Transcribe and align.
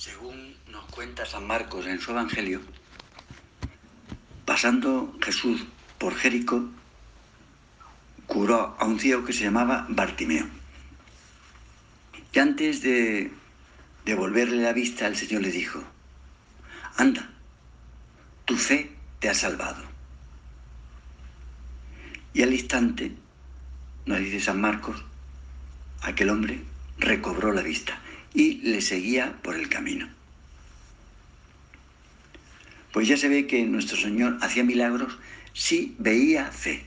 Según 0.00 0.56
nos 0.68 0.86
cuenta 0.86 1.26
San 1.26 1.46
Marcos 1.46 1.86
en 1.86 2.00
su 2.00 2.12
Evangelio, 2.12 2.62
pasando 4.46 5.14
Jesús 5.22 5.66
por 5.98 6.14
Jericó, 6.14 6.70
curó 8.26 8.74
a 8.78 8.86
un 8.86 8.98
ciego 8.98 9.26
que 9.26 9.34
se 9.34 9.44
llamaba 9.44 9.84
Bartimeo. 9.90 10.46
Y 12.32 12.38
antes 12.38 12.80
de 12.80 13.30
devolverle 14.06 14.62
la 14.62 14.72
vista, 14.72 15.06
el 15.06 15.16
Señor 15.16 15.42
le 15.42 15.50
dijo, 15.50 15.84
anda, 16.96 17.28
tu 18.46 18.56
fe 18.56 18.96
te 19.18 19.28
ha 19.28 19.34
salvado. 19.34 19.84
Y 22.32 22.40
al 22.40 22.54
instante, 22.54 23.12
nos 24.06 24.18
dice 24.18 24.40
San 24.40 24.62
Marcos, 24.62 25.04
aquel 26.00 26.30
hombre 26.30 26.64
recobró 26.96 27.52
la 27.52 27.60
vista 27.60 28.00
y 28.34 28.54
le 28.62 28.80
seguía 28.80 29.36
por 29.42 29.56
el 29.56 29.68
camino. 29.68 30.08
Pues 32.92 33.08
ya 33.08 33.16
se 33.16 33.28
ve 33.28 33.46
que 33.46 33.64
nuestro 33.64 33.96
Señor 33.96 34.38
hacía 34.40 34.64
milagros 34.64 35.16
si 35.52 35.94
veía 35.98 36.46
fe. 36.46 36.84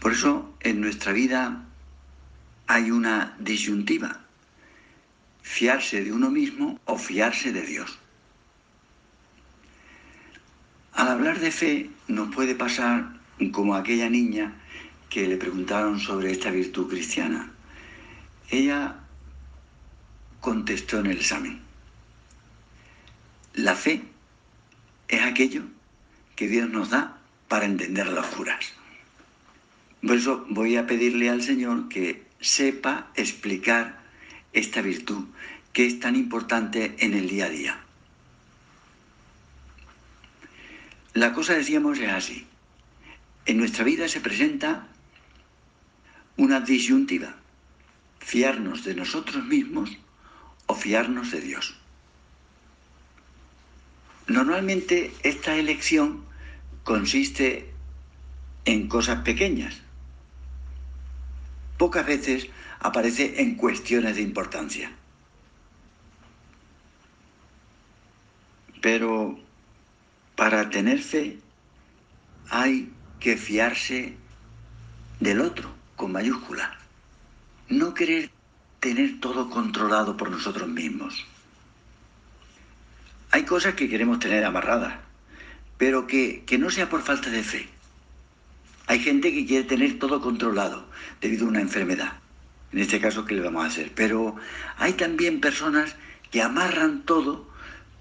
Por 0.00 0.12
eso 0.12 0.52
en 0.60 0.80
nuestra 0.80 1.12
vida 1.12 1.64
hay 2.66 2.90
una 2.90 3.36
disyuntiva, 3.38 4.20
fiarse 5.42 6.02
de 6.02 6.12
uno 6.12 6.30
mismo 6.30 6.80
o 6.86 6.98
fiarse 6.98 7.52
de 7.52 7.62
Dios. 7.62 7.98
Al 10.94 11.08
hablar 11.08 11.38
de 11.38 11.50
fe 11.50 11.90
nos 12.08 12.34
puede 12.34 12.54
pasar 12.54 13.20
como 13.52 13.74
aquella 13.74 14.08
niña 14.10 14.54
que 15.08 15.28
le 15.28 15.36
preguntaron 15.36 16.00
sobre 16.00 16.32
esta 16.32 16.50
virtud 16.50 16.88
cristiana. 16.88 17.52
Ella 18.50 18.96
contestó 20.40 21.00
en 21.00 21.06
el 21.06 21.18
examen. 21.18 21.60
La 23.54 23.74
fe 23.74 24.02
es 25.08 25.22
aquello 25.22 25.62
que 26.36 26.48
Dios 26.48 26.68
nos 26.68 26.90
da 26.90 27.18
para 27.48 27.66
entender 27.66 28.06
las 28.08 28.26
curas. 28.26 28.72
Por 30.00 30.16
eso 30.16 30.44
voy 30.48 30.76
a 30.76 30.86
pedirle 30.86 31.30
al 31.30 31.42
Señor 31.42 31.88
que 31.88 32.24
sepa 32.40 33.08
explicar 33.14 34.00
esta 34.52 34.82
virtud 34.82 35.26
que 35.72 35.86
es 35.86 36.00
tan 36.00 36.16
importante 36.16 36.96
en 36.98 37.14
el 37.14 37.28
día 37.28 37.46
a 37.46 37.50
día. 37.50 37.80
La 41.14 41.32
cosa, 41.32 41.54
decíamos, 41.54 41.98
es 41.98 42.10
así. 42.10 42.46
En 43.44 43.58
nuestra 43.58 43.84
vida 43.84 44.08
se 44.08 44.20
presenta 44.20 44.88
una 46.36 46.60
disyuntiva 46.60 47.36
fiarnos 48.24 48.84
de 48.84 48.94
nosotros 48.94 49.44
mismos 49.44 49.90
o 50.66 50.74
fiarnos 50.74 51.30
de 51.32 51.40
Dios. 51.40 51.74
Normalmente 54.28 55.12
esta 55.22 55.56
elección 55.56 56.24
consiste 56.84 57.72
en 58.64 58.88
cosas 58.88 59.22
pequeñas. 59.22 59.74
Pocas 61.76 62.06
veces 62.06 62.46
aparece 62.78 63.42
en 63.42 63.56
cuestiones 63.56 64.14
de 64.16 64.22
importancia. 64.22 64.92
Pero 68.80 69.38
para 70.36 70.70
tener 70.70 71.00
fe 71.00 71.38
hay 72.50 72.92
que 73.18 73.36
fiarse 73.36 74.14
del 75.20 75.40
otro, 75.40 75.70
con 75.96 76.12
mayúscula 76.12 76.78
no 77.68 77.94
querer 77.94 78.30
tener 78.80 79.20
todo 79.20 79.48
controlado 79.48 80.16
por 80.16 80.30
nosotros 80.30 80.68
mismos. 80.68 81.24
Hay 83.30 83.44
cosas 83.44 83.74
que 83.74 83.88
queremos 83.88 84.18
tener 84.18 84.44
amarradas, 84.44 84.94
pero 85.78 86.06
que, 86.06 86.44
que 86.44 86.58
no 86.58 86.70
sea 86.70 86.88
por 86.88 87.02
falta 87.02 87.30
de 87.30 87.42
fe. 87.42 87.68
Hay 88.86 88.98
gente 88.98 89.32
que 89.32 89.46
quiere 89.46 89.64
tener 89.64 89.98
todo 89.98 90.20
controlado 90.20 90.86
debido 91.20 91.46
a 91.46 91.48
una 91.48 91.60
enfermedad. 91.60 92.14
En 92.72 92.78
este 92.78 93.00
caso, 93.00 93.24
¿qué 93.24 93.34
le 93.34 93.42
vamos 93.42 93.64
a 93.64 93.68
hacer? 93.68 93.92
Pero 93.94 94.36
hay 94.76 94.94
también 94.94 95.40
personas 95.40 95.96
que 96.30 96.42
amarran 96.42 97.02
todo 97.02 97.48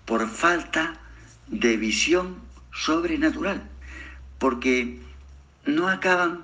por 0.06 0.28
falta 0.30 1.00
de 1.48 1.78
visión 1.78 2.38
sobrenatural, 2.74 3.62
porque 4.40 5.00
no 5.66 5.90
acaban 5.90 6.44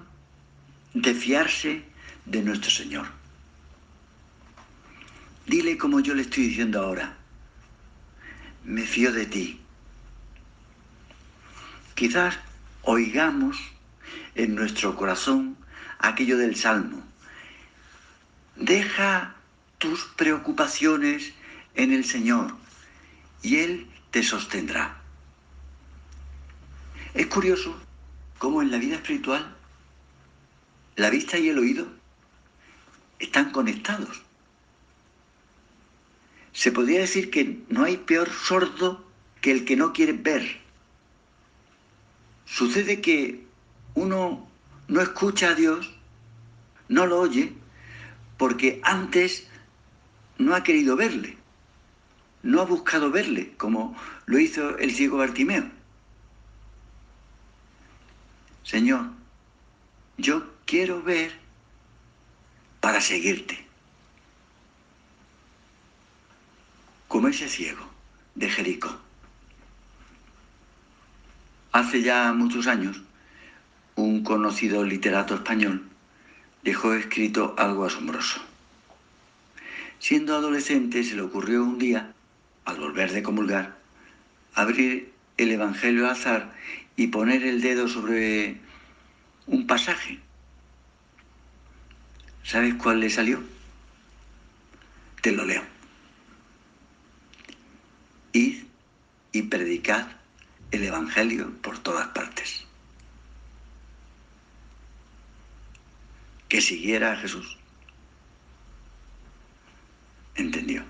de 0.94 1.14
fiarse 1.14 1.84
de 2.28 2.42
nuestro 2.42 2.70
Señor. 2.70 3.08
Dile 5.46 5.78
como 5.78 6.02
yo 6.02 6.14
le 6.14 6.24
estoy 6.24 6.48
diciendo 6.48 6.82
ahora, 6.82 7.16
me 8.66 8.82
fío 8.82 9.14
de 9.14 9.26
ti. 9.26 9.62
Quizás 11.96 12.38
oigamos 12.84 13.58
en 14.36 14.56
nuestro 14.56 14.96
corazón 14.96 15.58
aquello 16.00 16.38
del 16.38 16.56
Salmo. 16.56 17.02
Deja 18.58 19.36
tus 19.78 20.04
preocupaciones 20.18 21.34
en 21.76 21.94
el 21.94 22.04
Señor 22.04 22.56
y 23.42 23.58
Él 23.58 23.88
te 24.12 24.22
sostendrá. 24.22 25.02
Es 27.14 27.28
curioso 27.28 27.80
cómo 28.38 28.62
en 28.62 28.70
la 28.70 28.78
vida 28.78 28.96
espiritual 28.96 29.56
la 30.98 31.10
vista 31.10 31.38
y 31.38 31.50
el 31.50 31.60
oído 31.60 31.97
están 33.20 33.52
conectados. 33.52 34.22
Se 36.54 36.72
podría 36.72 37.02
decir 37.02 37.30
que 37.30 37.60
no 37.70 37.84
hay 37.84 37.98
peor 37.98 38.30
sordo 38.30 39.06
que 39.42 39.52
el 39.52 39.66
que 39.66 39.76
no 39.76 39.94
quiere 39.94 40.14
ver. 40.14 40.60
Sucede 42.46 43.02
que 43.02 43.46
uno 43.94 44.48
no 44.88 45.02
escucha 45.02 45.50
a 45.50 45.56
Dios, 45.56 45.94
no 46.88 47.06
lo 47.06 47.20
oye, 47.20 47.54
porque 48.38 48.80
antes 48.84 49.48
no 50.38 50.56
ha 50.56 50.64
querido 50.64 50.96
verle, 50.96 51.38
no 52.44 52.62
ha 52.62 52.66
buscado 52.66 53.12
verle, 53.12 53.54
como 53.58 53.96
lo 54.26 54.40
hizo 54.40 54.78
el 54.78 54.94
ciego 54.94 55.18
Bartimeo. 55.18 55.70
Señor, 58.64 59.12
yo 60.18 60.46
quiero 60.66 61.02
ver 61.02 61.47
para 62.80 63.02
seguirte. 63.02 63.66
Como 67.08 67.28
ese 67.28 67.48
ciego 67.48 67.86
de 68.36 68.50
Jericó. 68.50 68.96
Hace 71.72 72.02
ya 72.02 72.34
muchos 72.34 72.68
años, 72.68 73.02
un 73.96 74.24
conocido 74.24 74.84
literato 74.84 75.36
español 75.36 75.88
dejó 76.64 76.94
escrito 76.94 77.56
algo 77.58 77.86
asombroso. 77.86 78.42
Siendo 80.00 80.36
adolescente 80.36 81.04
se 81.04 81.16
le 81.16 81.22
ocurrió 81.22 81.64
un 81.64 81.80
día, 81.80 82.14
al 82.66 82.78
volver 82.78 83.12
de 83.12 83.24
comulgar, 83.24 83.78
abrir 84.54 85.14
el 85.38 85.52
Evangelio 85.52 86.06
al 86.06 86.12
azar 86.12 86.54
y 86.96 87.08
poner 87.08 87.44
el 87.44 87.62
dedo 87.62 87.88
sobre 87.88 88.58
un 89.48 89.66
pasaje 89.66 90.20
¿Sabes 92.48 92.76
cuál 92.76 93.02
le 93.02 93.10
salió? 93.10 93.44
Te 95.22 95.34
lo 95.34 95.44
leo. 95.44 95.64
Id 98.32 98.64
y 99.34 99.42
predicad 99.42 100.08
el 100.72 100.86
Evangelio 100.86 101.52
por 101.62 101.78
todas 101.80 102.08
partes. 102.08 102.64
Que 106.48 106.62
siguiera 106.62 107.12
a 107.12 107.18
Jesús. 107.18 107.58
Entendió. 110.36 110.86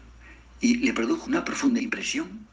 Y 0.62 0.76
le 0.76 0.94
produjo 0.94 1.26
una 1.26 1.44
profunda 1.44 1.82
impresión, 1.82 2.46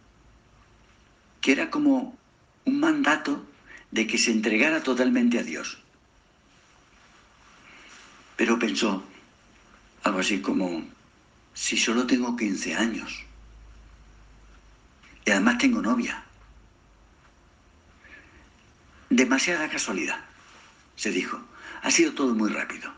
que 1.43 1.52
era 1.52 1.70
como 1.70 2.17
un 2.64 2.81
mandato 2.81 3.44
de 3.90 4.06
que 4.06 4.17
se 4.17 4.31
entregara 4.31 4.82
totalmente 4.82 5.38
a 5.38 5.43
Dios. 5.43 5.83
Pero 8.36 8.58
pensó 8.58 9.04
algo 10.02 10.20
así 10.20 10.40
como, 10.40 10.84
si 11.54 11.76
solo 11.76 12.06
tengo 12.06 12.36
15 12.36 12.75
años, 12.75 13.25
y 15.25 15.31
además 15.31 15.58
tengo 15.58 15.81
novia, 15.81 16.22
demasiada 19.08 19.69
casualidad, 19.70 20.19
se 20.96 21.10
dijo, 21.10 21.40
ha 21.82 21.90
sido 21.90 22.12
todo 22.12 22.34
muy 22.34 22.50
rápido, 22.50 22.92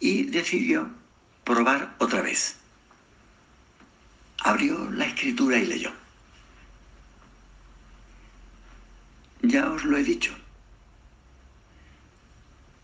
y 0.00 0.24
decidió 0.24 0.90
probar 1.44 1.94
otra 1.98 2.20
vez. 2.20 2.56
Abrió 4.40 4.90
la 4.90 5.06
escritura 5.06 5.56
y 5.58 5.66
leyó. 5.66 5.92
Ya 9.42 9.70
os 9.70 9.84
lo 9.84 9.96
he 9.96 10.04
dicho. 10.04 10.36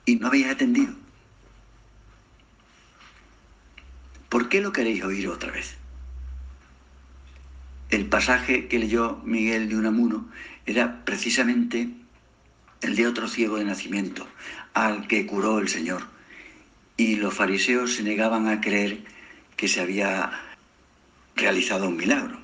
Y 0.07 0.17
no 0.17 0.29
habéis 0.29 0.47
atendido. 0.49 1.04
Qué 4.55 4.61
lo 4.61 4.71
queréis 4.71 5.03
oír 5.03 5.27
otra 5.27 5.51
vez? 5.51 5.75
el 7.91 8.07
pasaje 8.07 8.69
que 8.69 8.79
leyó 8.79 9.21
Miguel 9.25 9.69
de 9.69 9.77
Unamuno 9.77 10.29
era 10.65 11.05
precisamente 11.05 11.89
el 12.81 12.95
de 12.95 13.09
otro 13.09 13.27
ciego 13.27 13.57
de 13.57 13.65
nacimiento, 13.65 14.29
al 14.73 15.09
que 15.09 15.27
curó 15.27 15.59
el 15.59 15.69
Señor. 15.69 16.03
Y 16.97 17.17
los 17.17 17.35
fariseos 17.35 17.95
se 17.95 18.05
negaban 18.05 18.47
a 18.47 18.61
creer 18.61 19.03
que 19.57 19.67
se 19.67 19.81
había 19.81 20.31
realizado 21.35 21.89
un 21.89 21.97
milagro. 21.97 22.39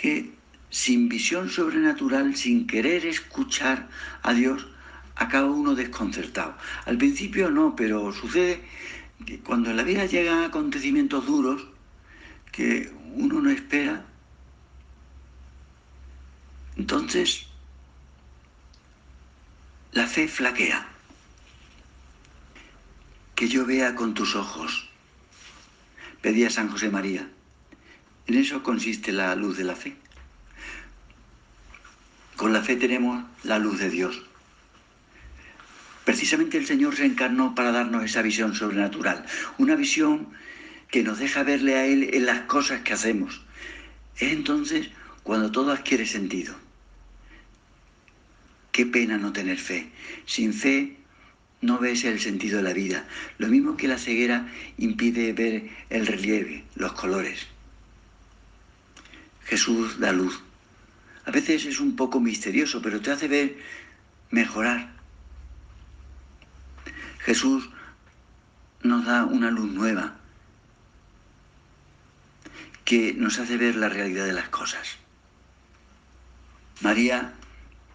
Que 0.00 0.30
sin 0.70 1.08
visión 1.08 1.50
sobrenatural, 1.50 2.36
sin 2.36 2.68
querer 2.68 3.04
escuchar 3.04 3.88
a 4.22 4.32
Dios, 4.32 4.68
acaba 5.16 5.50
uno 5.50 5.74
desconcertado. 5.74 6.56
Al 6.84 6.98
principio 6.98 7.50
no, 7.50 7.74
pero 7.74 8.12
sucede 8.12 8.62
que 9.24 9.40
cuando 9.40 9.70
en 9.70 9.76
la 9.76 9.82
vida 9.82 10.04
llegan 10.04 10.44
acontecimientos 10.44 11.26
duros 11.26 11.66
que 12.52 12.92
uno 13.14 13.40
no 13.40 13.50
espera, 13.50 14.04
entonces 16.76 17.46
la 19.92 20.06
fe 20.06 20.28
flaquea. 20.28 20.86
Que 23.34 23.48
yo 23.48 23.66
vea 23.66 23.94
con 23.94 24.14
tus 24.14 24.34
ojos, 24.34 24.88
pedía 26.22 26.50
San 26.50 26.70
José 26.70 26.90
María. 26.90 27.30
En 28.26 28.34
eso 28.34 28.62
consiste 28.62 29.12
la 29.12 29.34
luz 29.34 29.56
de 29.56 29.64
la 29.64 29.76
fe. 29.76 29.96
Con 32.36 32.52
la 32.52 32.62
fe 32.62 32.76
tenemos 32.76 33.24
la 33.42 33.58
luz 33.58 33.78
de 33.78 33.88
Dios. 33.88 34.22
Precisamente 36.06 36.56
el 36.56 36.66
Señor 36.66 36.94
se 36.94 37.04
encarnó 37.04 37.56
para 37.56 37.72
darnos 37.72 38.04
esa 38.04 38.22
visión 38.22 38.54
sobrenatural, 38.54 39.26
una 39.58 39.74
visión 39.74 40.28
que 40.88 41.02
nos 41.02 41.18
deja 41.18 41.42
verle 41.42 41.74
a 41.74 41.84
Él 41.84 42.10
en 42.14 42.26
las 42.26 42.42
cosas 42.42 42.82
que 42.82 42.92
hacemos. 42.92 43.42
Es 44.16 44.32
entonces 44.32 44.88
cuando 45.24 45.50
todo 45.50 45.72
adquiere 45.72 46.06
sentido. 46.06 46.54
Qué 48.70 48.86
pena 48.86 49.18
no 49.18 49.32
tener 49.32 49.58
fe. 49.58 49.90
Sin 50.26 50.54
fe 50.54 50.96
no 51.60 51.80
ves 51.80 52.04
el 52.04 52.20
sentido 52.20 52.58
de 52.58 52.62
la 52.62 52.72
vida. 52.72 53.08
Lo 53.38 53.48
mismo 53.48 53.76
que 53.76 53.88
la 53.88 53.98
ceguera 53.98 54.48
impide 54.78 55.32
ver 55.32 55.68
el 55.90 56.06
relieve, 56.06 56.62
los 56.76 56.92
colores. 56.92 57.48
Jesús 59.42 59.98
da 59.98 60.12
luz. 60.12 60.40
A 61.24 61.32
veces 61.32 61.66
es 61.66 61.80
un 61.80 61.96
poco 61.96 62.20
misterioso, 62.20 62.80
pero 62.80 63.00
te 63.00 63.10
hace 63.10 63.26
ver 63.26 63.56
mejorar 64.30 64.95
Jesús 67.26 67.68
nos 68.84 69.04
da 69.04 69.24
una 69.24 69.50
luz 69.50 69.72
nueva 69.72 70.14
que 72.84 73.14
nos 73.14 73.40
hace 73.40 73.56
ver 73.56 73.74
la 73.74 73.88
realidad 73.88 74.26
de 74.26 74.32
las 74.32 74.48
cosas. 74.48 74.96
María 76.82 77.32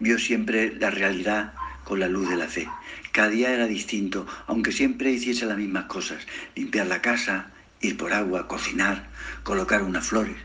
vio 0.00 0.18
siempre 0.18 0.74
la 0.74 0.90
realidad 0.90 1.54
con 1.82 2.00
la 2.00 2.08
luz 2.08 2.28
de 2.28 2.36
la 2.36 2.46
fe. 2.46 2.68
Cada 3.10 3.30
día 3.30 3.54
era 3.54 3.66
distinto, 3.66 4.26
aunque 4.46 4.70
siempre 4.70 5.10
hiciese 5.10 5.46
las 5.46 5.56
mismas 5.56 5.84
cosas. 5.84 6.26
Limpiar 6.54 6.88
la 6.88 7.00
casa, 7.00 7.52
ir 7.80 7.96
por 7.96 8.12
agua, 8.12 8.48
cocinar, 8.48 9.08
colocar 9.44 9.82
unas 9.82 10.06
flores. 10.06 10.36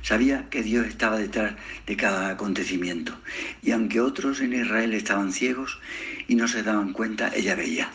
Sabía 0.00 0.48
que 0.48 0.62
Dios 0.62 0.86
estaba 0.86 1.18
detrás 1.18 1.56
de 1.86 1.96
cada 1.98 2.30
acontecimiento. 2.30 3.14
Y 3.62 3.72
aunque 3.72 4.00
otros 4.00 4.40
en 4.40 4.54
Israel 4.54 4.94
estaban 4.94 5.30
ciegos 5.30 5.78
y 6.26 6.36
no 6.36 6.48
se 6.48 6.62
daban 6.62 6.94
cuenta, 6.94 7.30
ella 7.34 7.54
veía. 7.54 7.90